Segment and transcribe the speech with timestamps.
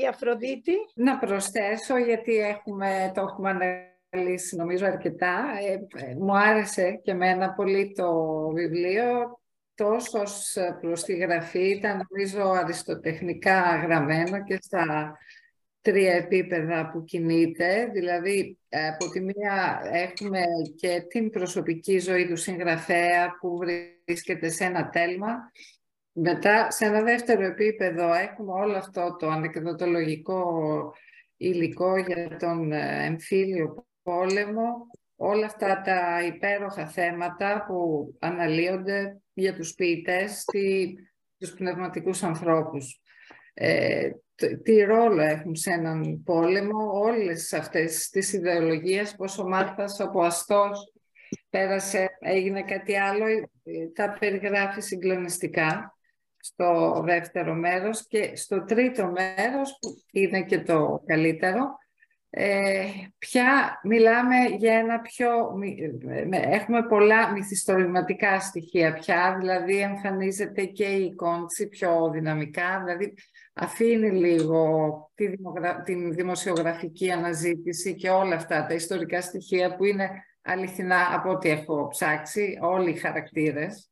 [0.00, 0.72] η Αφροδίτη.
[0.94, 3.50] Να προσθέσω, γιατί έχουμε, το έχουμε
[4.12, 5.44] αναλύσει νομίζω αρκετά.
[5.60, 8.12] Ε, ε, μου άρεσε και εμένα πολύ το
[8.54, 9.40] βιβλίο,
[9.74, 15.16] τόσος προς τη γραφή, ήταν νομίζω αριστοτεχνικά γραμμένο και στα
[15.80, 17.90] τρία επίπεδα που κινείται.
[17.92, 18.58] Δηλαδή,
[18.90, 20.40] από τη μία έχουμε
[20.76, 25.50] και την προσωπική ζωή του συγγραφέα που βρίσκεται σε ένα τέλμα.
[26.22, 30.42] Μετά, σε ένα δεύτερο επίπεδο, έχουμε όλο αυτό το ανεκδοτολογικό
[31.36, 39.74] υλικό για τον ε, εμφύλιο πόλεμο, όλα αυτά τα υπέροχα θέματα που αναλύονται για τους
[39.74, 40.94] ποιητές, τι,
[41.38, 43.00] τους πνευματικούς ανθρώπους.
[43.54, 44.10] Ε,
[44.62, 50.92] τι ρόλο έχουν σε έναν πόλεμο όλες αυτές τις ιδεολογίες, πως ο Μάρθας από αστός
[51.50, 55.94] πέρασε, έγινε κάτι άλλο, ε, τα περιγράφει συγκλονιστικά
[56.40, 61.78] στο δεύτερο μέρος και στο τρίτο μέρος που είναι και το καλύτερο
[62.32, 62.84] ε,
[63.18, 65.28] πια μιλάμε για ένα πιο...
[66.30, 73.14] Έχουμε πολλά μυθιστορηματικά στοιχεία πια, δηλαδή εμφανίζεται και η εικόνηση πιο δυναμικά, δηλαδή
[73.52, 75.30] αφήνει λίγο τη
[75.84, 80.10] την δημοσιογραφική αναζήτηση και όλα αυτά τα ιστορικά στοιχεία που είναι
[80.42, 83.89] αληθινά από ό,τι έχω ψάξει, όλοι οι χαρακτήρες.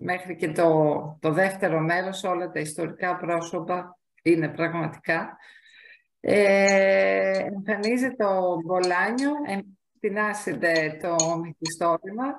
[0.00, 5.36] Μέχρι και το, το δεύτερο μέρος όλα τα ιστορικά πρόσωπα είναι πραγματικά.
[6.20, 9.32] Ε, εμφανίζεται το Μπολάνιο,
[10.00, 12.36] εμφανίζεται το μυθιστόρημα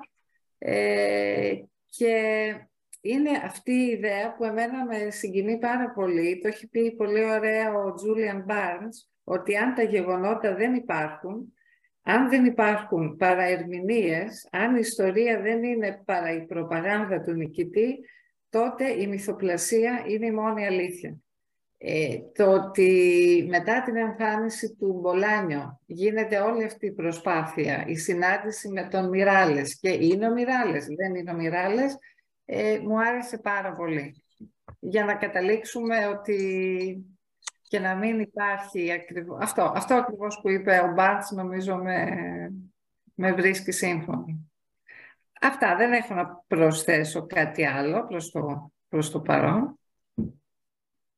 [0.58, 1.54] ε,
[1.88, 2.54] και
[3.00, 6.38] είναι αυτή η ιδέα που εμένα με συγκινεί πάρα πολύ.
[6.38, 11.54] Το έχει πει πολύ ωραία ο Τζούλιαν Barnes, ότι αν τα γεγονότα δεν υπάρχουν,
[12.02, 17.98] αν δεν υπάρχουν παραερμηνίες, αν η ιστορία δεν είναι παρά η προπαγάνδα του νικητή,
[18.50, 21.16] τότε η μυθοπλασία είναι η μόνη αλήθεια.
[21.82, 28.68] Ε, το ότι μετά την εμφάνιση του Μπολάνιο γίνεται όλη αυτή η προσπάθεια, η συνάντηση
[28.68, 31.98] με τον Μιράλες και είναι ο Μιράλες, δεν είναι ο Μιράλες,
[32.44, 34.24] ε, μου άρεσε πάρα πολύ.
[34.78, 36.38] Για να καταλήξουμε ότι
[37.70, 39.38] και να μην υπάρχει ακριβώς...
[39.42, 42.06] Αυτό, αυτό ακριβώς που είπε ο Μπάρτς νομίζω με,
[43.14, 44.50] με βρίσκει σύμφωνη.
[45.40, 49.78] Αυτά, δεν έχω να προσθέσω κάτι άλλο προς το, προς το παρόν.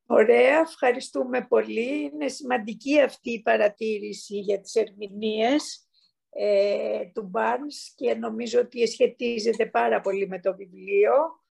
[0.06, 2.10] Ωραία, ευχαριστούμε πολύ.
[2.12, 5.88] Είναι σημαντική αυτή η παρατήρηση για τις ερμηνείες
[6.30, 11.40] ε, του Barnes και νομίζω ότι σχετίζεται πάρα πολύ με το βιβλίο.